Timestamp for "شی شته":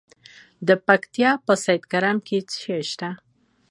2.63-3.09